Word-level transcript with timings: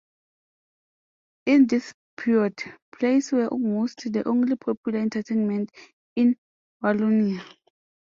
In 1.45 1.67
this 1.67 1.93
period, 2.17 2.55
plays 2.91 3.31
were 3.31 3.49
almost 3.49 4.11
the 4.11 4.27
only 4.27 4.55
popular 4.55 4.97
entertainment 4.97 5.69
in 6.15 6.37
Wallonia. 6.81 7.45